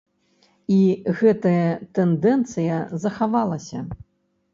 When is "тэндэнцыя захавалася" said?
1.99-3.83